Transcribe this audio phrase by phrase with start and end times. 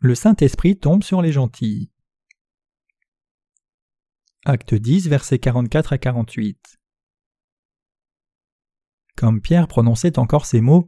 [0.00, 1.90] le Saint-Esprit tombe sur les gentils.
[4.44, 6.78] Acte 10, versets 44 à 48.
[9.16, 10.86] Comme Pierre prononçait encore ces mots,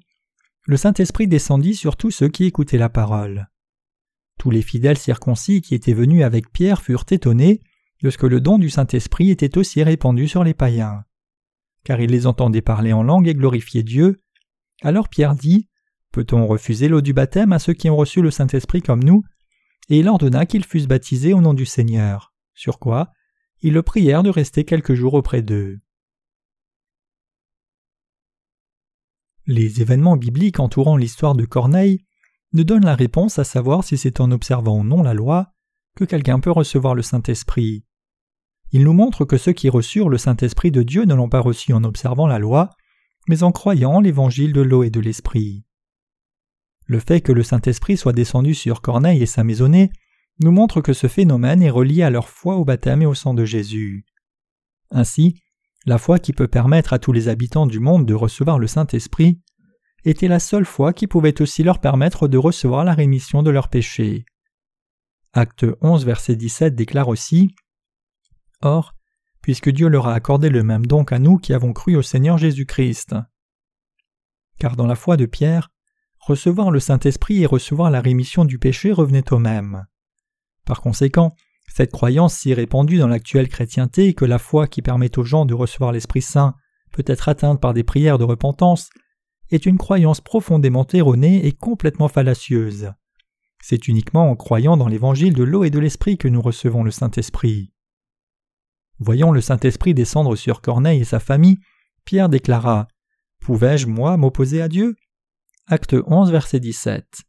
[0.66, 3.48] le Saint-Esprit descendit sur tous ceux qui écoutaient la parole.
[4.38, 7.62] Tous les fidèles circoncis qui étaient venus avec Pierre furent étonnés
[8.02, 11.04] de ce que le don du Saint-Esprit était aussi répandu sur les païens.
[11.82, 14.20] Car ils les entendaient parler en langue et glorifier Dieu.
[14.82, 15.68] Alors Pierre dit
[16.12, 19.22] Peut-on refuser l'eau du baptême à ceux qui ont reçu le Saint-Esprit comme nous?
[19.88, 22.32] Et il ordonna qu'ils fussent baptisés au nom du Seigneur.
[22.54, 23.12] Sur quoi
[23.62, 25.80] ils le prièrent de rester quelques jours auprès d'eux.
[29.46, 32.04] Les événements bibliques entourant l'histoire de Corneille
[32.52, 35.52] nous donnent la réponse à savoir si c'est en observant ou non la loi
[35.96, 37.84] que quelqu'un peut recevoir le Saint-Esprit.
[38.72, 41.72] Ils nous montrent que ceux qui reçurent le Saint-Esprit de Dieu ne l'ont pas reçu
[41.72, 42.70] en observant la loi,
[43.28, 45.64] mais en croyant l'évangile de l'eau et de l'Esprit.
[46.90, 49.92] Le fait que le Saint-Esprit soit descendu sur Corneille et sa maisonnée
[50.40, 53.32] nous montre que ce phénomène est relié à leur foi au baptême et au sang
[53.32, 54.04] de Jésus.
[54.90, 55.40] Ainsi,
[55.86, 59.40] la foi qui peut permettre à tous les habitants du monde de recevoir le Saint-Esprit
[60.04, 63.68] était la seule foi qui pouvait aussi leur permettre de recevoir la rémission de leurs
[63.68, 64.24] péchés.
[65.32, 67.54] Acte 11, verset 17 déclare aussi
[68.62, 68.96] Or,
[69.42, 72.36] puisque Dieu leur a accordé le même don qu'à nous qui avons cru au Seigneur
[72.36, 73.14] Jésus-Christ.
[74.58, 75.70] Car dans la foi de Pierre,
[76.20, 79.86] recevoir le Saint-Esprit et recevoir la rémission du péché revenaient au même.
[80.64, 81.34] Par conséquent,
[81.72, 85.54] cette croyance si répandue dans l'actuelle chrétienté que la foi qui permet aux gens de
[85.54, 86.54] recevoir l'Esprit Saint
[86.92, 88.90] peut être atteinte par des prières de repentance
[89.50, 92.92] est une croyance profondément erronée et complètement fallacieuse.
[93.62, 96.90] C'est uniquement en croyant dans l'évangile de l'eau et de l'Esprit que nous recevons le
[96.90, 97.72] Saint-Esprit.
[98.98, 101.58] Voyant le Saint-Esprit descendre sur Corneille et sa famille,
[102.04, 102.88] Pierre déclara
[103.40, 104.96] Pouvais-je, moi, m'opposer à Dieu?
[105.72, 107.22] Acte 11, verset 17.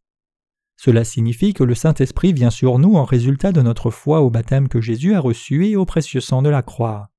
[0.75, 4.67] Cela signifie que le Saint-Esprit vient sur nous en résultat de notre foi au baptême
[4.67, 7.11] que Jésus a reçu et au précieux sang de la croix.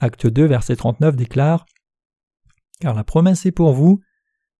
[0.00, 1.66] Acte 2, verset 39 déclare
[2.80, 4.00] Car la promesse est pour vous,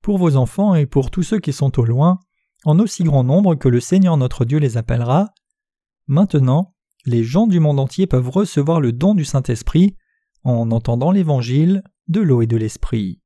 [0.03, 2.21] pour vos enfants et pour tous ceux qui sont au loin,
[2.67, 5.31] en aussi grand nombre que le Seigneur notre Dieu les appellera.
[6.09, 6.75] Maintenant,
[7.07, 9.97] les gens du monde entier peuvent recevoir le don du Saint-Esprit
[10.43, 13.23] en entendant l'évangile de l'eau et de l'Esprit.